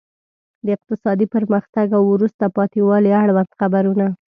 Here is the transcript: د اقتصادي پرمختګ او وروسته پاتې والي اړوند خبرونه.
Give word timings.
د 0.65 0.67
اقتصادي 0.77 1.25
پرمختګ 1.35 1.87
او 1.97 2.03
وروسته 2.13 2.45
پاتې 2.55 2.79
والي 2.87 3.11
اړوند 3.23 3.49
خبرونه. 3.59 4.05